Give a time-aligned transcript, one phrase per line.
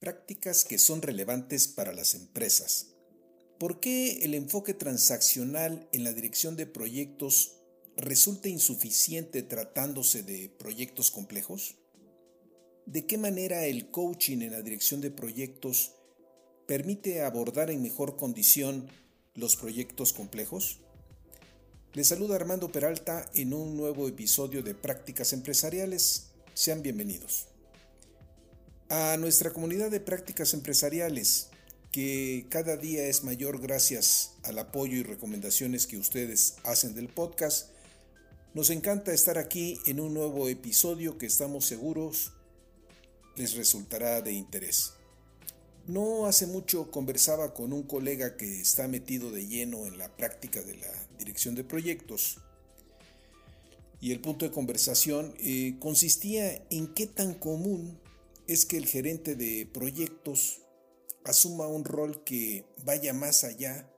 [0.00, 2.94] Prácticas que son relevantes para las empresas.
[3.58, 7.58] ¿Por qué el enfoque transaccional en la dirección de proyectos
[7.98, 11.76] resulta insuficiente tratándose de proyectos complejos?
[12.86, 15.92] ¿De qué manera el coaching en la dirección de proyectos
[16.66, 18.88] permite abordar en mejor condición
[19.34, 20.78] los proyectos complejos?
[21.92, 26.30] Les saluda Armando Peralta en un nuevo episodio de Prácticas Empresariales.
[26.54, 27.49] Sean bienvenidos.
[28.92, 31.46] A nuestra comunidad de prácticas empresariales,
[31.92, 37.68] que cada día es mayor gracias al apoyo y recomendaciones que ustedes hacen del podcast,
[38.52, 42.32] nos encanta estar aquí en un nuevo episodio que estamos seguros
[43.36, 44.94] les resultará de interés.
[45.86, 50.62] No hace mucho conversaba con un colega que está metido de lleno en la práctica
[50.62, 52.38] de la dirección de proyectos
[54.00, 57.96] y el punto de conversación eh, consistía en qué tan común
[58.52, 60.62] es que el gerente de proyectos
[61.24, 63.88] asuma un rol que vaya más allá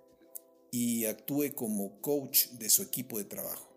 [0.70, 3.74] y actúe como coach de su equipo de trabajo.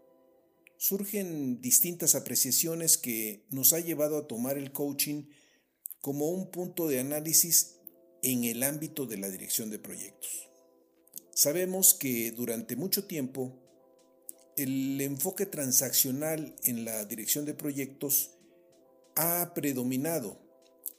[0.75, 5.23] Surgen distintas apreciaciones que nos ha llevado a tomar el coaching
[6.01, 7.77] como un punto de análisis
[8.21, 10.49] en el ámbito de la dirección de proyectos.
[11.33, 13.61] Sabemos que durante mucho tiempo
[14.57, 18.31] el enfoque transaccional en la dirección de proyectos
[19.15, 20.44] ha predominado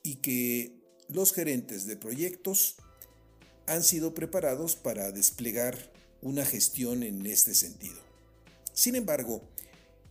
[0.07, 0.73] y que
[1.09, 2.77] los gerentes de proyectos
[3.67, 7.97] han sido preparados para desplegar una gestión en este sentido.
[8.73, 9.43] Sin embargo,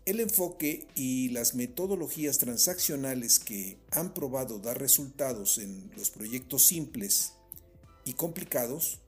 [0.03, 7.31] el enfoque y las metodologías transaccionales que han probado dar resultados en los proyectos simples
[8.03, 8.99] y complicados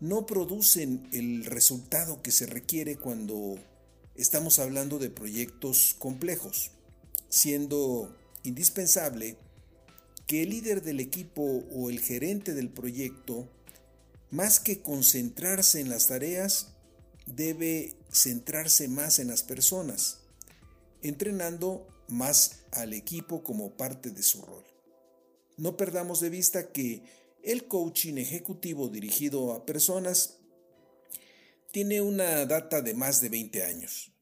[0.00, 3.56] no producen el resultado que se requiere cuando
[4.14, 6.70] estamos hablando de proyectos complejos,
[7.28, 9.36] siendo indispensable
[10.30, 13.50] que el líder del equipo o el gerente del proyecto,
[14.30, 16.68] más que concentrarse en las tareas,
[17.26, 20.18] debe centrarse más en las personas,
[21.02, 24.62] entrenando más al equipo como parte de su rol.
[25.56, 27.02] No perdamos de vista que
[27.42, 30.36] el coaching ejecutivo dirigido a personas
[31.72, 34.12] tiene una data de más de 20 años.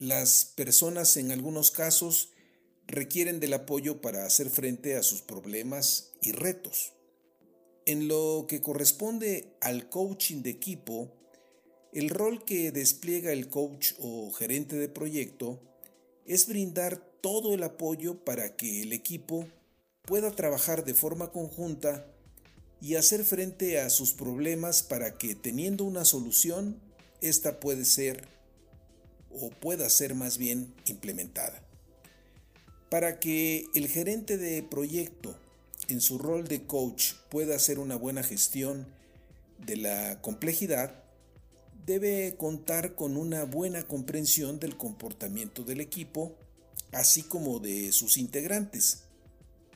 [0.00, 2.30] Las personas en algunos casos
[2.86, 6.92] requieren del apoyo para hacer frente a sus problemas y retos.
[7.86, 11.12] En lo que corresponde al coaching de equipo,
[11.92, 15.60] el rol que despliega el coach o gerente de proyecto
[16.24, 19.46] es brindar todo el apoyo para que el equipo
[20.02, 22.06] pueda trabajar de forma conjunta
[22.80, 26.80] y hacer frente a sus problemas para que teniendo una solución,
[27.20, 28.26] esta puede ser
[29.30, 31.62] o pueda ser más bien implementada.
[32.92, 35.34] Para que el gerente de proyecto
[35.88, 38.86] en su rol de coach pueda hacer una buena gestión
[39.64, 41.02] de la complejidad,
[41.86, 46.36] debe contar con una buena comprensión del comportamiento del equipo,
[46.92, 49.04] así como de sus integrantes,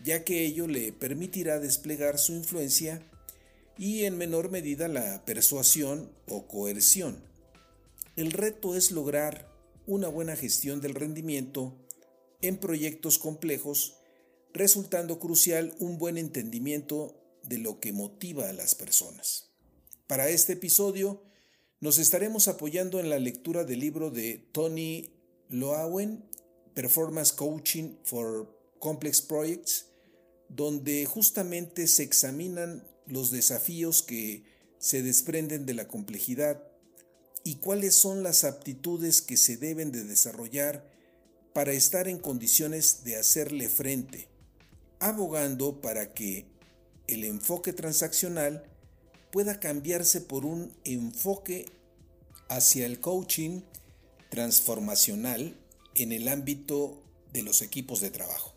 [0.04, 3.00] ya que ello le permitirá desplegar su influencia
[3.78, 7.16] y en menor medida la persuasión o coerción.
[8.14, 9.50] El reto es lograr
[9.86, 11.74] una buena gestión del rendimiento
[12.40, 13.96] en proyectos complejos,
[14.52, 19.50] resultando crucial un buen entendimiento de lo que motiva a las personas.
[20.06, 21.22] Para este episodio,
[21.80, 25.10] nos estaremos apoyando en la lectura del libro de Tony
[25.48, 26.24] Loawen,
[26.74, 29.86] Performance Coaching for Complex Projects,
[30.48, 34.44] donde justamente se examinan los desafíos que
[34.78, 36.62] se desprenden de la complejidad
[37.44, 40.95] y cuáles son las aptitudes que se deben de desarrollar
[41.56, 44.28] para estar en condiciones de hacerle frente,
[45.00, 46.44] abogando para que
[47.06, 48.62] el enfoque transaccional
[49.32, 51.64] pueda cambiarse por un enfoque
[52.50, 53.62] hacia el coaching
[54.28, 55.58] transformacional
[55.94, 57.02] en el ámbito
[57.32, 58.54] de los equipos de trabajo.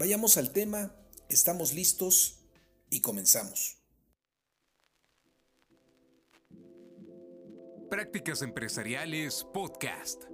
[0.00, 0.92] Vayamos al tema,
[1.28, 2.40] estamos listos
[2.90, 3.76] y comenzamos.
[7.88, 10.33] Prácticas Empresariales Podcast.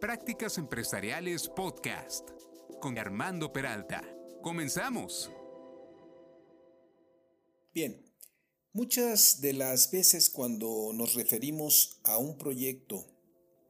[0.00, 2.30] Prácticas Empresariales Podcast
[2.80, 4.00] con Armando Peralta.
[4.42, 5.28] Comenzamos.
[7.74, 8.08] Bien,
[8.72, 13.06] muchas de las veces cuando nos referimos a un proyecto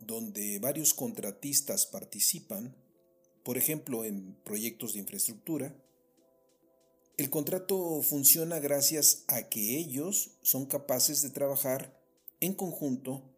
[0.01, 2.77] donde varios contratistas participan,
[3.43, 5.75] por ejemplo en proyectos de infraestructura,
[7.17, 11.99] el contrato funciona gracias a que ellos son capaces de trabajar
[12.41, 13.35] en conjunto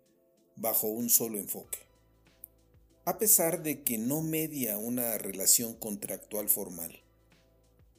[0.56, 1.89] bajo un solo enfoque.
[3.04, 7.02] A pesar de que no media una relación contractual formal.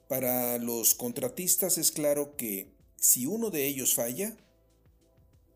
[0.08, 4.38] Para los contratistas es claro que si uno de ellos falla,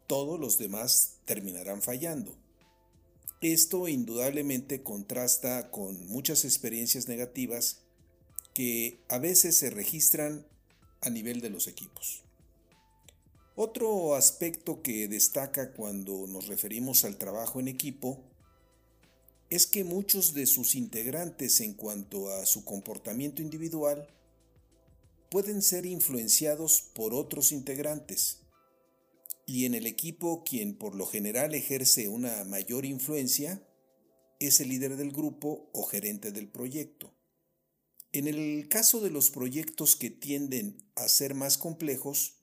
[0.08, 2.36] todos los demás terminarán fallando.
[3.42, 7.82] Esto indudablemente contrasta con muchas experiencias negativas
[8.54, 10.48] que a veces se registran
[11.02, 12.24] a nivel de los equipos.
[13.56, 18.24] Otro aspecto que destaca cuando nos referimos al trabajo en equipo
[19.56, 24.06] es que muchos de sus integrantes en cuanto a su comportamiento individual
[25.30, 28.40] pueden ser influenciados por otros integrantes
[29.46, 33.66] y en el equipo quien por lo general ejerce una mayor influencia
[34.40, 37.14] es el líder del grupo o gerente del proyecto.
[38.12, 42.40] En el caso de los proyectos que tienden a ser más complejos,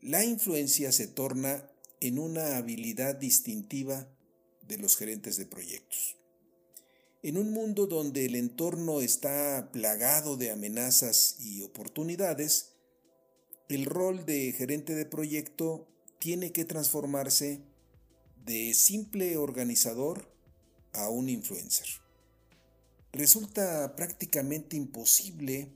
[0.00, 1.68] la influencia se torna
[2.00, 4.08] en una habilidad distintiva
[4.68, 6.19] de los gerentes de proyectos.
[7.22, 12.72] En un mundo donde el entorno está plagado de amenazas y oportunidades,
[13.68, 15.86] el rol de gerente de proyecto
[16.18, 17.60] tiene que transformarse
[18.46, 20.32] de simple organizador
[20.94, 21.86] a un influencer.
[23.12, 25.68] Resulta prácticamente imposible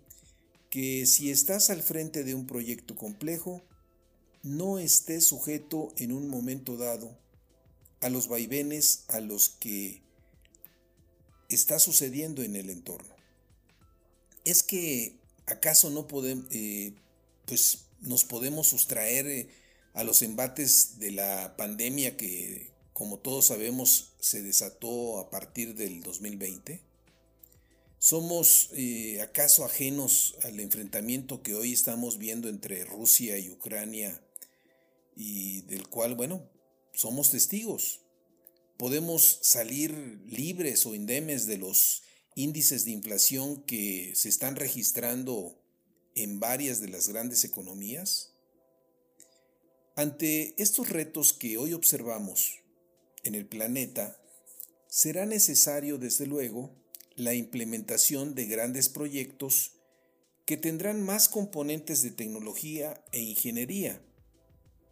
[0.70, 3.62] que si estás al frente de un proyecto complejo,
[4.42, 7.18] no estés sujeto en un momento dado
[8.00, 10.03] a los vaivenes a los que
[11.54, 13.14] está sucediendo en el entorno.
[14.44, 15.16] Es que
[15.46, 16.92] acaso no podemos, eh,
[17.46, 19.48] pues nos podemos sustraer eh,
[19.94, 26.02] a los embates de la pandemia que, como todos sabemos, se desató a partir del
[26.02, 26.80] 2020.
[27.98, 34.20] ¿Somos eh, acaso ajenos al enfrentamiento que hoy estamos viendo entre Rusia y Ucrania
[35.16, 36.46] y del cual, bueno,
[36.92, 38.03] somos testigos?
[38.76, 39.92] ¿Podemos salir
[40.26, 42.02] libres o indemes de los
[42.34, 45.60] índices de inflación que se están registrando
[46.16, 48.32] en varias de las grandes economías?
[49.96, 52.62] Ante estos retos que hoy observamos
[53.22, 54.20] en el planeta,
[54.88, 56.74] será necesario, desde luego,
[57.14, 59.72] la implementación de grandes proyectos
[60.46, 64.02] que tendrán más componentes de tecnología e ingeniería,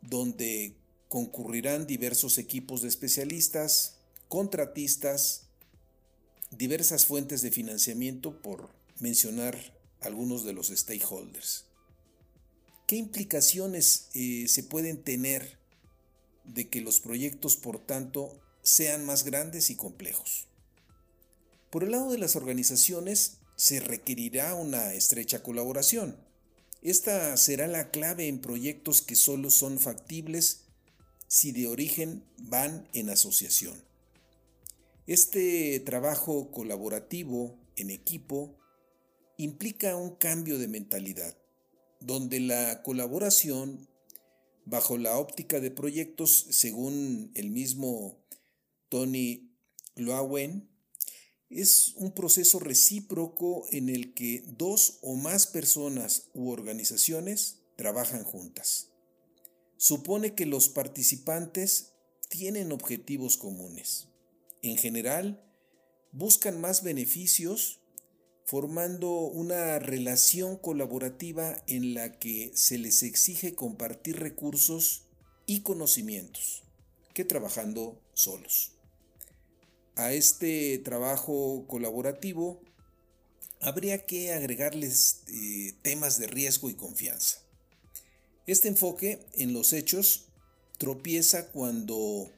[0.01, 0.82] donde
[1.13, 3.97] concurrirán diversos equipos de especialistas,
[4.29, 5.43] contratistas,
[6.51, 9.59] diversas fuentes de financiamiento, por mencionar
[10.01, 11.67] algunos de los stakeholders.
[12.87, 15.59] ¿Qué implicaciones eh, se pueden tener
[16.45, 20.47] de que los proyectos, por tanto, sean más grandes y complejos?
[21.69, 26.17] Por el lado de las organizaciones, se requerirá una estrecha colaboración.
[26.81, 30.62] Esta será la clave en proyectos que solo son factibles
[31.33, 33.83] si de origen van en asociación.
[35.07, 38.55] Este trabajo colaborativo en equipo
[39.39, 41.35] implica un cambio de mentalidad,
[42.01, 43.89] donde la colaboración
[44.67, 48.23] bajo la óptica de proyectos, según el mismo
[48.91, 49.57] Tony
[49.97, 50.69] Loawen,
[51.49, 58.92] es un proceso recíproco en el que dos o más personas u organizaciones trabajan juntas.
[59.83, 61.95] Supone que los participantes
[62.29, 64.07] tienen objetivos comunes.
[64.63, 65.45] En general,
[66.13, 67.81] buscan más beneficios
[68.45, 75.09] formando una relación colaborativa en la que se les exige compartir recursos
[75.47, 76.63] y conocimientos
[77.13, 78.77] que trabajando solos
[79.97, 82.63] a este trabajo colaborativo
[83.61, 87.42] habría que agregarles eh, temas de riesgo y confianza.
[88.47, 90.25] Este enfoque en los hechos
[90.77, 92.29] tropieza cuando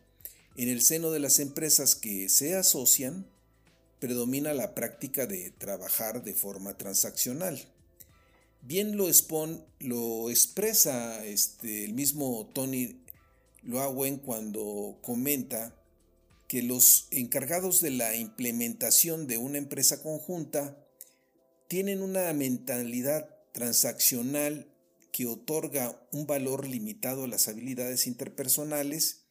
[0.54, 3.26] en el seno de las empresas que se asocian
[4.00, 7.58] predomina la práctica de trabajar de forma transaccional.
[8.60, 9.08] Bien lo,
[9.80, 13.00] lo expresa este, el mismo Tony
[13.62, 15.74] Loawen cuando comenta
[16.48, 20.76] que los encargados de la implementación de una empresa conjunta
[21.66, 24.68] tienen una mentalidad transaccional
[25.14, 29.26] que otorga un valor limitado a las habilidades interpersonales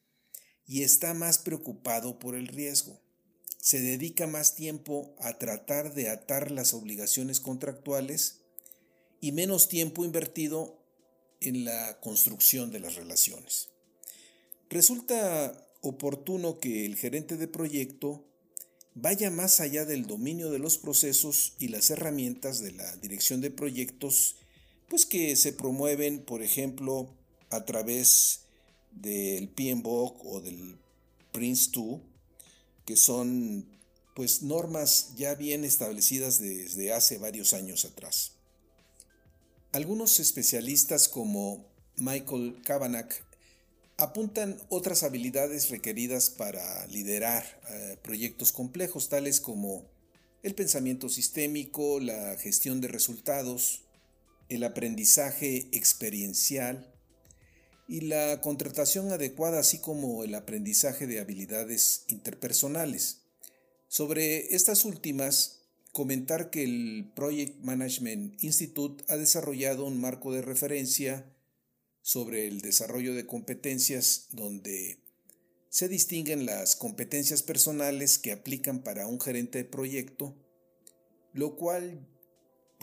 [0.66, 3.02] y está más preocupado por el riesgo.
[3.60, 8.44] Se dedica más tiempo a tratar de atar las obligaciones contractuales
[9.20, 10.82] y menos tiempo invertido
[11.42, 13.68] en la construcción de las relaciones.
[14.70, 18.26] Resulta oportuno que el gerente de proyecto
[18.94, 23.52] vaya más allá del dominio de los procesos y las herramientas de la dirección de
[23.52, 24.38] proyectos,
[24.94, 27.10] pues que se promueven, por ejemplo,
[27.50, 28.42] a través
[28.92, 30.78] del PMBOK o del
[31.34, 32.00] Prince2,
[32.86, 33.66] que son
[34.16, 38.34] pues normas ya bien establecidas desde hace varios años atrás.
[39.72, 43.16] Algunos especialistas como Michael Kavanagh
[43.98, 49.90] apuntan otras habilidades requeridas para liderar eh, proyectos complejos, tales como
[50.44, 53.83] el pensamiento sistémico, la gestión de resultados,
[54.56, 56.94] el aprendizaje experiencial
[57.88, 63.22] y la contratación adecuada, así como el aprendizaje de habilidades interpersonales.
[63.88, 71.32] Sobre estas últimas, comentar que el Project Management Institute ha desarrollado un marco de referencia
[72.02, 75.00] sobre el desarrollo de competencias donde
[75.70, 80.36] se distinguen las competencias personales que aplican para un gerente de proyecto,
[81.34, 82.08] lo cual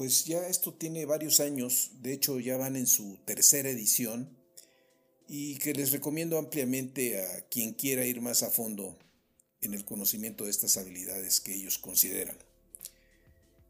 [0.00, 4.34] pues ya esto tiene varios años, de hecho ya van en su tercera edición
[5.28, 8.96] y que les recomiendo ampliamente a quien quiera ir más a fondo
[9.60, 12.38] en el conocimiento de estas habilidades que ellos consideran.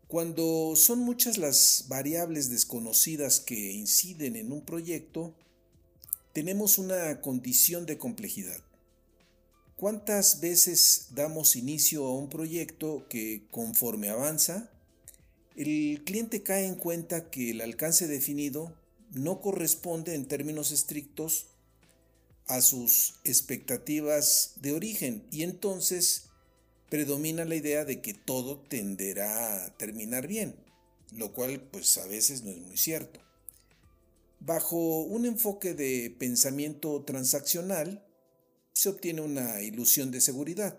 [0.06, 5.34] Cuando son muchas las variables desconocidas que inciden en un proyecto,
[6.32, 8.62] tenemos una condición de complejidad.
[9.74, 14.69] ¿Cuántas veces damos inicio a un proyecto que conforme avanza,
[15.56, 18.74] el cliente cae en cuenta que el alcance definido
[19.12, 21.48] no corresponde en términos estrictos
[22.46, 26.30] a sus expectativas de origen y entonces
[26.88, 30.56] predomina la idea de que todo tenderá a terminar bien,
[31.12, 33.20] lo cual pues a veces no es muy cierto.
[34.40, 38.04] Bajo un enfoque de pensamiento transaccional,
[38.72, 40.78] se obtiene una ilusión de seguridad.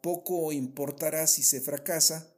[0.00, 2.32] Poco importará si se fracasa,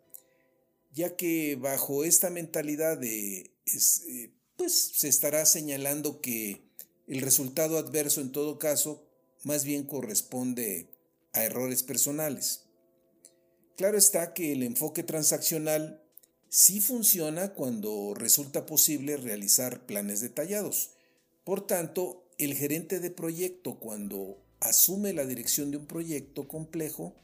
[0.92, 6.62] ya que bajo esta mentalidad de, eh, pues se estará señalando que
[7.07, 9.07] el resultado adverso en todo caso
[9.45, 10.88] más bien corresponde
[11.33, 12.64] a errores personales.
[13.76, 16.02] Claro está que el enfoque transaccional
[16.49, 20.90] sí funciona cuando resulta posible realizar planes detallados.
[21.45, 27.14] Por tanto, el gerente de proyecto cuando asume la dirección de un proyecto complejo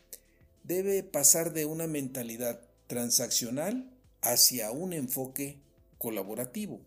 [0.63, 3.91] debe pasar de una mentalidad transaccional
[4.23, 5.59] hacia un enfoque
[5.99, 6.81] colaborativo,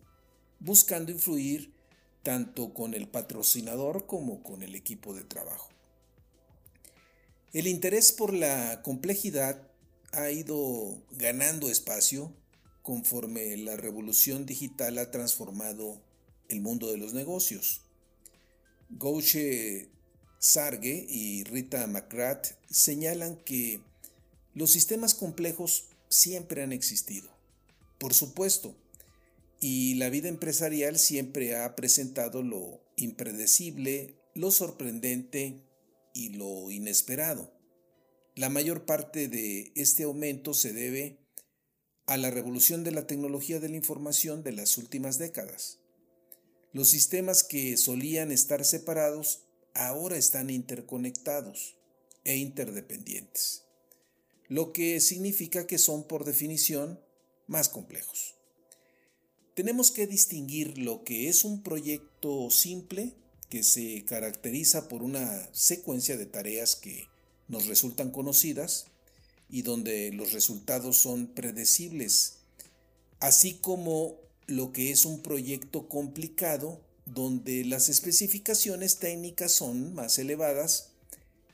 [0.60, 1.72] buscando influir
[2.22, 5.70] tanto con el patrocinador como con el equipo de trabajo.
[7.52, 9.62] El interés por la complejidad
[10.12, 12.34] ha ido ganando espacio
[12.82, 16.00] conforme la revolución digital ha transformado
[16.48, 17.82] el mundo de los negocios.
[18.90, 19.90] Gauche
[20.38, 23.80] Sarge y Rita McGrath señalan que
[24.58, 27.30] los sistemas complejos siempre han existido,
[28.00, 28.74] por supuesto,
[29.60, 35.62] y la vida empresarial siempre ha presentado lo impredecible, lo sorprendente
[36.12, 37.52] y lo inesperado.
[38.34, 41.20] La mayor parte de este aumento se debe
[42.06, 45.78] a la revolución de la tecnología de la información de las últimas décadas.
[46.72, 51.76] Los sistemas que solían estar separados ahora están interconectados
[52.24, 53.67] e interdependientes,
[54.48, 57.00] lo que significa que son por definición
[57.46, 58.34] más complejos.
[59.54, 63.14] Tenemos que distinguir lo que es un proyecto simple
[63.48, 67.08] que se caracteriza por una secuencia de tareas que
[67.48, 68.86] nos resultan conocidas
[69.50, 72.40] y donde los resultados son predecibles,
[73.20, 80.87] así como lo que es un proyecto complicado donde las especificaciones técnicas son más elevadas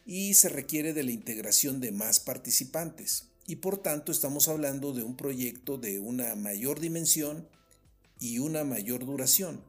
[0.07, 5.03] y se requiere de la integración de más participantes y por tanto estamos hablando de
[5.03, 7.49] un proyecto de una mayor dimensión
[8.21, 9.63] y una mayor duración.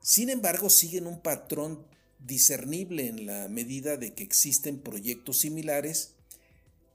[0.00, 1.84] Sin embargo, siguen un patrón
[2.24, 6.14] discernible en la medida de que existen proyectos similares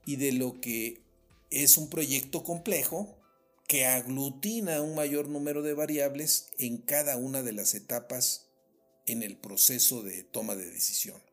[0.06, 1.02] y de lo que
[1.50, 3.16] es un proyecto complejo
[3.68, 8.48] que aglutina un mayor número de variables en cada una de las etapas
[9.06, 11.23] en el proceso de toma de decisión.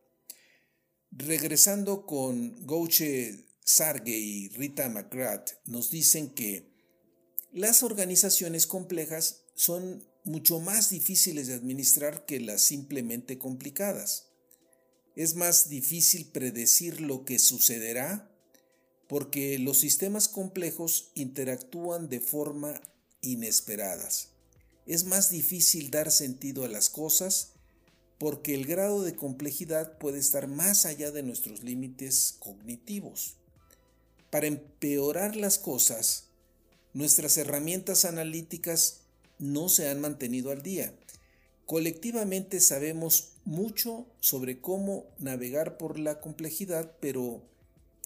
[1.14, 6.72] Regresando con Gouche Sarge y Rita McGrath, nos dicen que
[7.52, 14.28] Las organizaciones complejas son mucho más difíciles de administrar que las simplemente complicadas.
[15.14, 18.30] Es más difícil predecir lo que sucederá
[19.06, 22.80] porque los sistemas complejos interactúan de forma
[23.20, 24.30] inesperadas.
[24.86, 27.51] Es más difícil dar sentido a las cosas
[28.22, 33.34] porque el grado de complejidad puede estar más allá de nuestros límites cognitivos.
[34.30, 36.28] Para empeorar las cosas,
[36.92, 39.00] nuestras herramientas analíticas
[39.40, 40.94] no se han mantenido al día.
[41.66, 47.42] Colectivamente sabemos mucho sobre cómo navegar por la complejidad, pero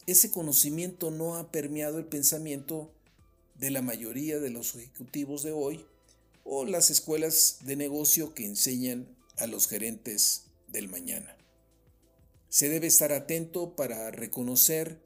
[0.07, 2.91] ese conocimiento no ha permeado el pensamiento
[3.57, 5.85] de la mayoría de los ejecutivos de hoy
[6.43, 11.37] o las escuelas de negocio que enseñan a los gerentes del mañana.
[12.49, 15.03] Se debe estar atento para reconocer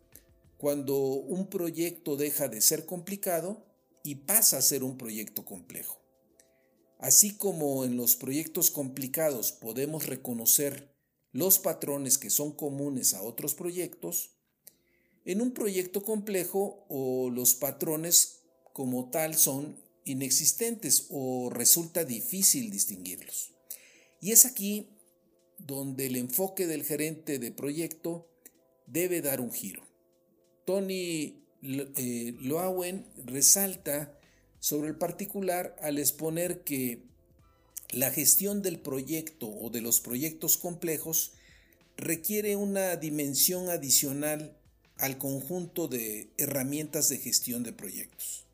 [0.57, 3.65] cuando un proyecto deja de ser complicado
[4.03, 6.01] y pasa a ser un proyecto complejo.
[6.99, 10.95] Así como en los proyectos complicados podemos reconocer
[11.33, 14.33] los patrones que son comunes a otros proyectos,
[15.25, 18.41] en un proyecto complejo o los patrones
[18.73, 23.55] como tal son inexistentes o resulta difícil distinguirlos.
[24.21, 24.89] Y es aquí
[25.59, 28.29] donde el enfoque del gerente de proyecto
[28.87, 29.87] debe dar un giro.
[30.65, 32.35] Tony eh,
[33.25, 34.19] resalta
[34.59, 37.03] sobre el particular al exponer que
[37.91, 41.33] la gestión del proyecto o de los proyectos complejos
[41.97, 44.57] requiere una dimensión adicional
[44.97, 48.45] al conjunto de herramientas de gestión de proyectos.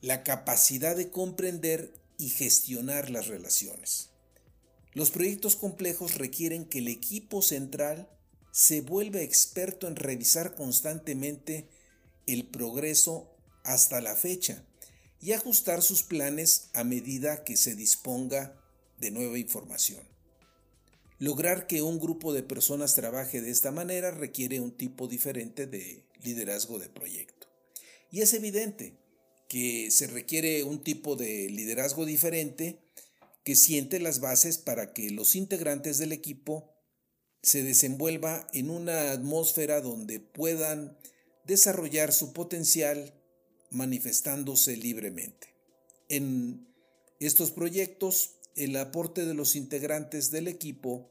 [0.00, 4.11] La capacidad de comprender y gestionar las relaciones.
[4.94, 8.08] Los proyectos complejos requieren que el equipo central
[8.50, 11.66] se vuelva experto en revisar constantemente
[12.26, 13.34] el progreso
[13.64, 14.64] hasta la fecha
[15.20, 18.60] y ajustar sus planes a medida que se disponga
[18.98, 20.02] de nueva información.
[21.18, 26.04] Lograr que un grupo de personas trabaje de esta manera requiere un tipo diferente de
[26.22, 27.46] liderazgo de proyecto.
[28.10, 28.98] Y es evidente
[29.48, 32.80] que se requiere un tipo de liderazgo diferente
[33.44, 36.72] que siente las bases para que los integrantes del equipo
[37.42, 40.96] se desenvuelva en una atmósfera donde puedan
[41.44, 43.14] desarrollar su potencial
[43.70, 45.48] manifestándose libremente.
[46.08, 46.68] En
[47.18, 51.10] estos proyectos, el aporte de los integrantes del equipo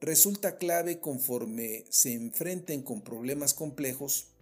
[0.00, 4.32] resulta clave conforme se enfrenten con problemas complejos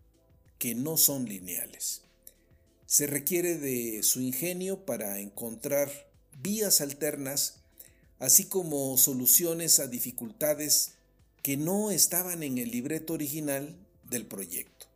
[0.59, 2.03] que no son lineales.
[2.87, 5.90] Se requiere de su ingenio para encontrar
[6.44, 7.57] vías alternas,
[8.20, 10.92] así como soluciones a dificultades
[11.42, 13.74] que no estaban en el libreto original
[14.09, 14.87] del proyecto.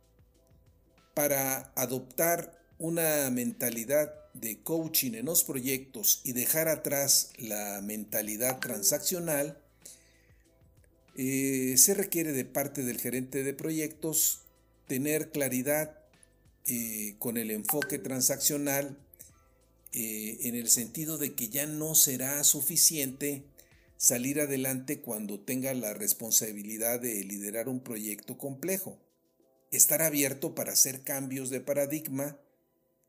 [1.15, 9.57] Para adoptar una mentalidad de coaching en los proyectos y dejar atrás la mentalidad transaccional,
[11.17, 14.43] eh, se requiere de parte del gerente de proyectos
[14.87, 15.99] tener claridad
[16.67, 18.95] eh, con el enfoque transaccional
[19.91, 23.45] eh, en el sentido de que ya no será suficiente
[23.97, 28.99] salir adelante cuando tenga la responsabilidad de liderar un proyecto complejo
[29.71, 32.39] estar abierto para hacer cambios de paradigma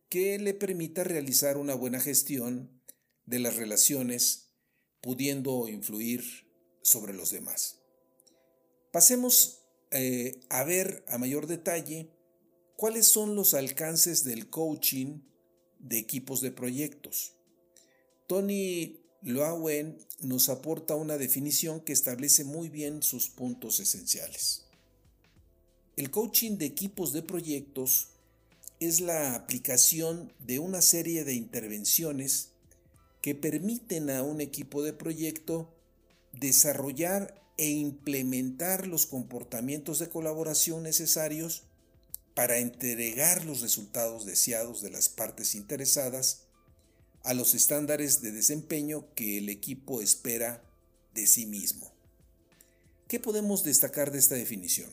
[0.09, 2.83] que le permita realizar una buena gestión
[3.27, 4.51] de las relaciones,
[5.01, 6.25] pudiendo influir
[6.83, 7.81] sobre los demás.
[8.93, 9.63] Pasemos
[9.93, 12.11] eh, a ver a mayor detalle
[12.77, 15.21] cuáles son los alcances del coaching
[15.81, 17.33] de equipos de proyectos.
[18.27, 24.65] Tony Loawen nos aporta una definición que establece muy bien sus puntos esenciales.
[25.97, 28.09] El coaching de equipos de proyectos
[28.79, 32.51] es la aplicación de una serie de intervenciones
[33.21, 35.75] que permiten a un equipo de proyecto
[36.33, 41.65] desarrollar e implementar los comportamientos de colaboración necesarios
[42.41, 46.45] para entregar los resultados deseados de las partes interesadas
[47.23, 50.65] a los estándares de desempeño que el equipo espera
[51.13, 51.93] de sí mismo.
[53.09, 54.89] ¿Qué podemos destacar de esta definición?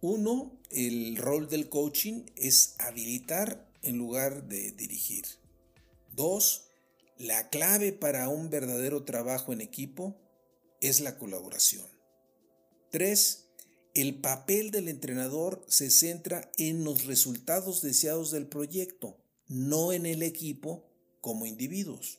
[0.00, 5.24] Uno, el rol del coaching es habilitar en lugar de dirigir.
[6.16, 6.64] Dos,
[7.16, 10.16] la clave para un verdadero trabajo en equipo
[10.80, 11.86] es la colaboración.
[12.90, 13.43] Tres,
[13.94, 20.22] el papel del entrenador se centra en los resultados deseados del proyecto, no en el
[20.24, 20.84] equipo
[21.20, 22.18] como individuos.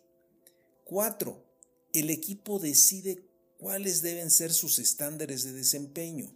[0.85, 1.45] Cuatro,
[1.91, 6.33] el equipo decide cuáles deben ser sus estándares de desempeño.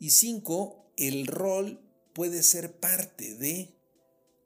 [0.00, 1.80] Y cinco, el rol
[2.12, 3.74] puede ser parte de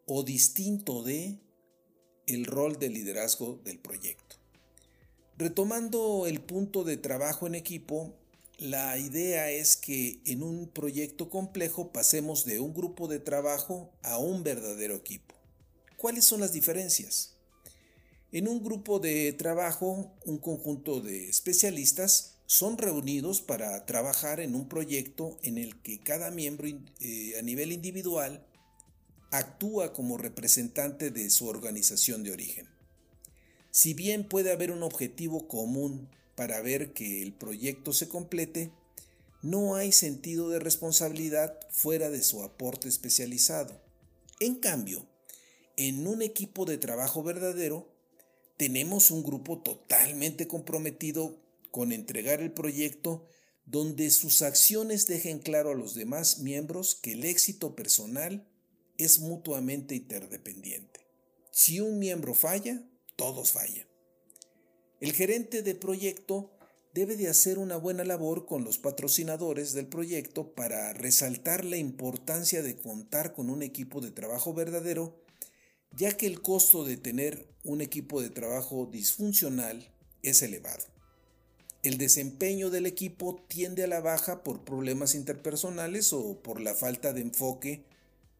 [0.04, 1.40] o distinto de
[2.26, 4.36] el rol de liderazgo del proyecto.
[5.38, 8.14] Retomando el punto de trabajo en equipo,
[8.58, 14.18] la idea es que en un proyecto complejo pasemos de un grupo de trabajo a
[14.18, 15.36] un verdadero equipo.
[15.96, 17.36] ¿Cuáles son las diferencias?
[18.32, 24.68] En un grupo de trabajo, un conjunto de especialistas son reunidos para trabajar en un
[24.68, 28.44] proyecto en el que cada miembro eh, a nivel individual
[29.30, 32.66] actúa como representante de su organización de origen.
[33.70, 36.08] Si bien puede haber un objetivo común
[36.38, 38.70] para ver que el proyecto se complete,
[39.42, 43.82] no hay sentido de responsabilidad fuera de su aporte especializado.
[44.38, 45.04] En cambio,
[45.76, 47.92] en un equipo de trabajo verdadero,
[48.56, 53.26] tenemos un grupo totalmente comprometido con entregar el proyecto
[53.66, 58.46] donde sus acciones dejen claro a los demás miembros que el éxito personal
[58.96, 61.00] es mutuamente interdependiente.
[61.50, 62.80] Si un miembro falla,
[63.16, 63.88] todos fallan.
[65.00, 66.50] El gerente de proyecto
[66.92, 72.62] debe de hacer una buena labor con los patrocinadores del proyecto para resaltar la importancia
[72.62, 75.22] de contar con un equipo de trabajo verdadero,
[75.92, 79.88] ya que el costo de tener un equipo de trabajo disfuncional
[80.22, 80.84] es elevado.
[81.84, 87.12] El desempeño del equipo tiende a la baja por problemas interpersonales o por la falta
[87.12, 87.84] de enfoque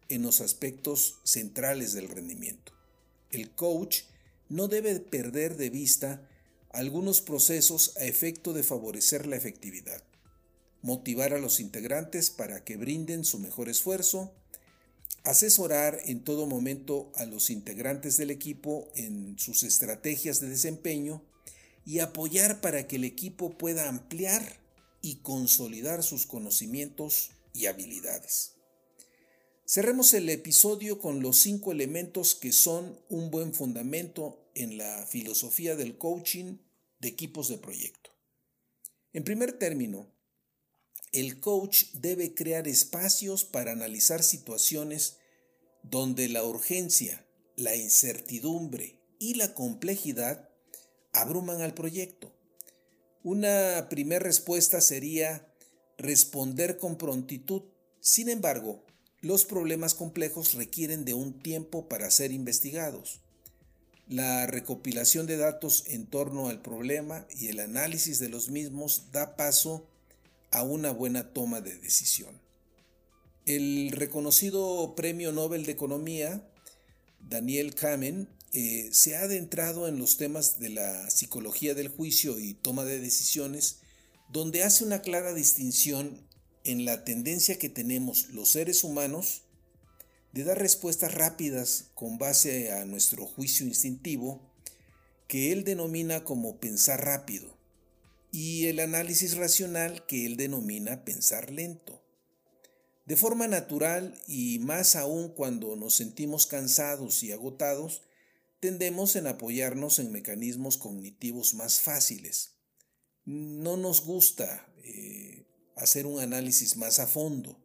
[0.09, 2.73] en los aspectos centrales del rendimiento.
[3.31, 4.01] El coach
[4.49, 6.28] no debe perder de vista
[6.71, 10.03] algunos procesos a efecto de favorecer la efectividad,
[10.83, 14.33] motivar a los integrantes para que brinden su mejor esfuerzo,
[15.25, 21.23] asesorar en todo momento a los integrantes del equipo en sus estrategias de desempeño
[21.85, 24.61] y apoyar para que el equipo pueda ampliar
[25.01, 28.53] y consolidar sus conocimientos y habilidades.
[29.67, 35.77] Cerremos el episodio con los cinco elementos que son un buen fundamento en la filosofía
[35.77, 36.59] del coaching
[36.99, 38.11] de equipos de proyecto.
[39.13, 40.13] En primer término,
[41.13, 45.19] el coach debe crear espacios para analizar situaciones
[45.83, 50.51] donde la urgencia, la incertidumbre y la complejidad
[51.13, 52.35] abruman al proyecto.
[53.23, 55.53] Una primera respuesta sería
[55.97, 57.63] responder con prontitud.
[58.01, 58.85] Sin embargo,
[59.21, 63.21] los problemas complejos requieren de un tiempo para ser investigados.
[64.09, 69.37] La recopilación de datos en torno al problema y el análisis de los mismos da
[69.37, 69.87] paso
[70.51, 72.41] a una buena toma de decisión.
[73.45, 76.43] El reconocido Premio Nobel de Economía,
[77.21, 82.55] Daniel Kamen, eh, se ha adentrado en los temas de la psicología del juicio y
[82.55, 83.81] toma de decisiones,
[84.33, 86.27] donde hace una clara distinción
[86.65, 89.43] en la tendencia que tenemos los seres humanos
[90.33, 94.53] de dar respuestas rápidas con base a nuestro juicio instintivo,
[95.27, 97.57] que él denomina como pensar rápido,
[98.31, 102.03] y el análisis racional que él denomina pensar lento.
[103.07, 108.03] De forma natural y más aún cuando nos sentimos cansados y agotados,
[108.61, 112.59] tendemos en apoyarnos en mecanismos cognitivos más fáciles.
[113.25, 117.59] No nos gusta eh, hacer un análisis más a fondo,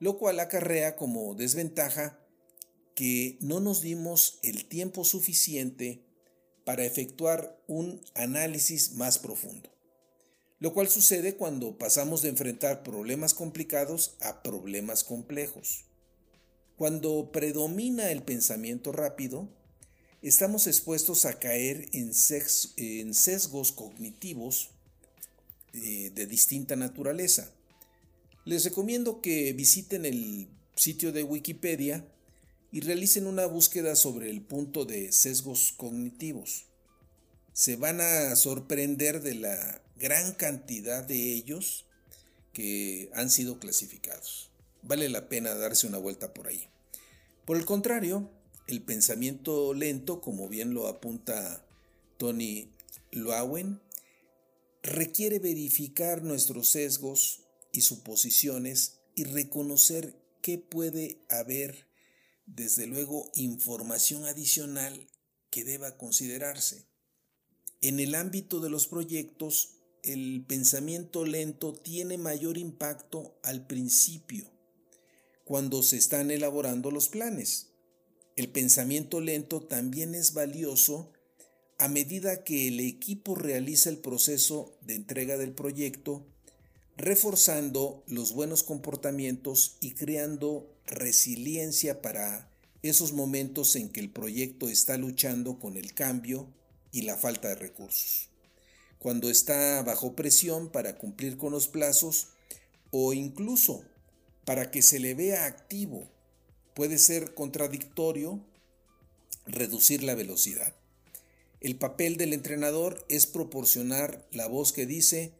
[0.00, 2.18] lo cual acarrea como desventaja
[2.94, 6.04] que no nos dimos el tiempo suficiente
[6.64, 9.70] para efectuar un análisis más profundo,
[10.60, 15.84] lo cual sucede cuando pasamos de enfrentar problemas complicados a problemas complejos.
[16.76, 19.48] Cuando predomina el pensamiento rápido,
[20.22, 24.70] estamos expuestos a caer en, sesgos cognitivos
[25.72, 27.52] eh, de distinta naturaleza.
[28.44, 32.06] Les recomiendo que visiten el sitio de Wikipedia
[32.70, 36.66] y realicen una búsqueda sobre el punto de sesgos cognitivos.
[37.54, 41.86] Se van a sorprender de la gran cantidad de ellos
[42.52, 44.50] que han sido clasificados.
[44.82, 46.68] Vale la pena darse una vuelta por ahí.
[47.46, 48.30] Por el contrario,
[48.66, 51.64] el pensamiento lento, como bien lo apunta
[52.18, 52.68] Tony
[53.10, 53.80] Lowen,
[54.82, 57.43] requiere verificar nuestros sesgos
[57.74, 61.88] y suposiciones y reconocer que puede haber,
[62.46, 65.08] desde luego, información adicional
[65.50, 66.86] que deba considerarse.
[67.80, 74.50] En el ámbito de los proyectos, el pensamiento lento tiene mayor impacto al principio,
[75.44, 77.72] cuando se están elaborando los planes.
[78.36, 81.12] El pensamiento lento también es valioso
[81.78, 86.33] a medida que el equipo realiza el proceso de entrega del proyecto,
[86.96, 92.50] reforzando los buenos comportamientos y creando resiliencia para
[92.82, 96.46] esos momentos en que el proyecto está luchando con el cambio
[96.92, 98.28] y la falta de recursos.
[98.98, 102.28] Cuando está bajo presión para cumplir con los plazos
[102.90, 103.84] o incluso
[104.44, 106.08] para que se le vea activo.
[106.74, 108.40] Puede ser contradictorio
[109.46, 110.74] reducir la velocidad.
[111.60, 115.32] El papel del entrenador es proporcionar la voz que dice,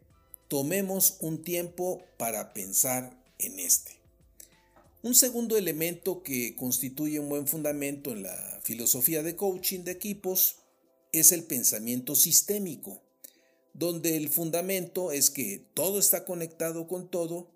[0.55, 3.99] tomemos un tiempo para pensar en este.
[5.03, 10.59] Un segundo elemento que constituye un buen fundamento en la filosofía de coaching de equipos
[11.11, 13.03] es el pensamiento sistémico,
[13.73, 17.51] donde el fundamento es que todo está conectado con todo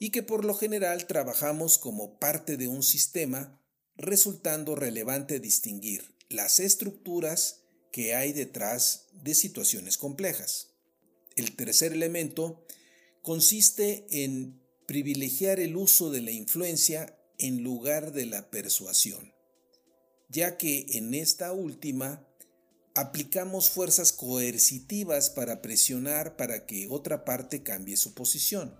[0.00, 3.62] y que por lo general trabajamos como parte de un sistema,
[3.94, 7.60] resultando relevante distinguir las estructuras
[7.92, 10.71] que hay detrás de situaciones complejas.
[11.36, 12.64] El tercer elemento
[13.22, 19.32] consiste en privilegiar el uso de la influencia en lugar de la persuasión,
[20.28, 22.26] ya que en esta última
[22.94, 28.76] aplicamos fuerzas coercitivas para presionar para que otra parte cambie su posición.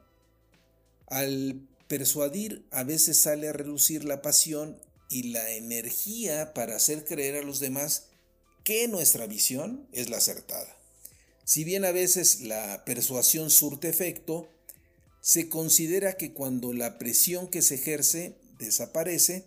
[1.07, 7.37] Al persuadir a veces sale a relucir la pasión y la energía para hacer creer
[7.37, 8.09] a los demás
[8.65, 10.82] que nuestra visión es la acertada.
[11.45, 14.49] Si bien a veces la persuasión surte efecto,
[15.21, 19.47] se considera que cuando la presión que se ejerce desaparece,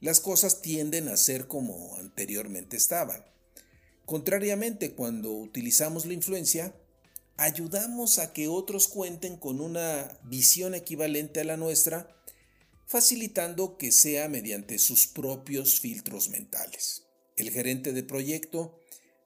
[0.00, 3.24] las cosas tienden a ser como anteriormente estaban.
[4.06, 6.74] Contrariamente, cuando utilizamos la influencia,
[7.36, 12.16] ayudamos a que otros cuenten con una visión equivalente a la nuestra,
[12.86, 17.04] facilitando que sea mediante sus propios filtros mentales.
[17.36, 18.79] El gerente de proyecto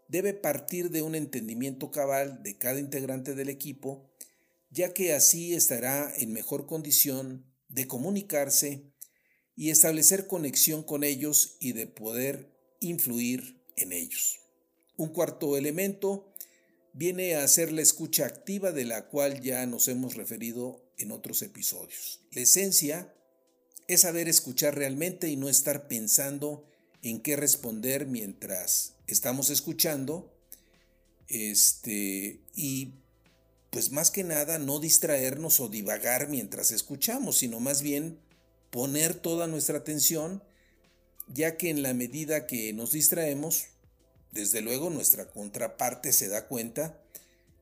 [0.08, 4.10] debe partir de un entendimiento cabal de cada integrante del equipo,
[4.70, 8.92] ya que así estará en mejor condición de comunicarse
[9.56, 14.40] y establecer conexión con ellos y de poder influir en ellos.
[14.96, 16.32] Un cuarto elemento
[16.92, 21.42] viene a ser la escucha activa de la cual ya nos hemos referido en otros
[21.42, 22.20] episodios.
[22.32, 23.12] La esencia
[23.88, 26.64] es saber escuchar realmente y no estar pensando
[27.02, 30.32] en qué responder mientras estamos escuchando.
[31.28, 32.94] Este, y
[33.70, 38.20] pues más que nada no distraernos o divagar mientras escuchamos, sino más bien
[38.70, 40.42] poner toda nuestra atención,
[41.26, 43.66] ya que en la medida que nos distraemos,
[44.30, 47.00] desde luego nuestra contraparte se da cuenta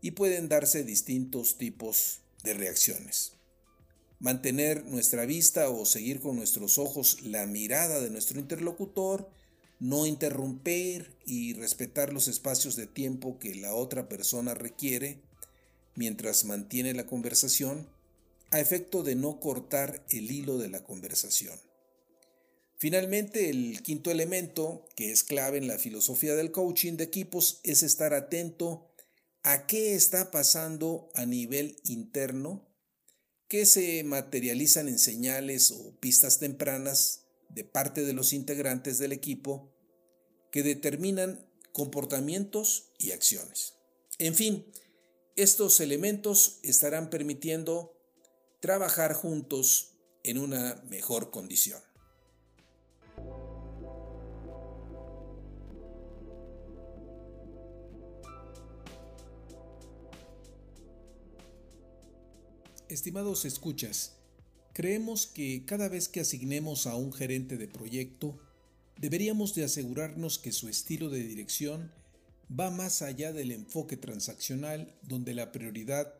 [0.01, 3.33] y pueden darse distintos tipos de reacciones.
[4.19, 9.31] Mantener nuestra vista o seguir con nuestros ojos la mirada de nuestro interlocutor,
[9.83, 15.21] no interrumpir y respetar los espacios de tiempo que la otra persona requiere
[15.97, 17.89] mientras mantiene la conversación,
[18.51, 21.59] a efecto de no cortar el hilo de la conversación.
[22.79, 27.83] Finalmente, el quinto elemento, que es clave en la filosofía del coaching de equipos, es
[27.83, 28.89] estar atento
[29.43, 32.69] a qué está pasando a nivel interno,
[33.49, 39.72] que se materializan en señales o pistas tempranas de parte de los integrantes del equipo
[40.53, 43.75] que determinan comportamientos y acciones.
[44.19, 44.67] En fin,
[45.35, 47.97] estos elementos estarán permitiendo
[48.61, 51.81] trabajar juntos en una mejor condición.
[62.89, 64.19] Estimados escuchas,
[64.75, 68.39] creemos que cada vez que asignemos a un gerente de proyecto,
[69.03, 71.91] deberíamos de asegurarnos que su estilo de dirección
[72.49, 76.15] va más allá del enfoque transaccional donde la prioridad